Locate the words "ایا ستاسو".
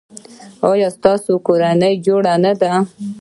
0.69-1.31